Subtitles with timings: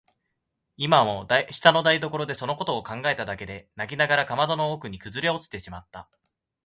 [0.77, 6.09] 今も下の台所でそのことを考えただけで泣きながらかまどの前にくずおれてしまった。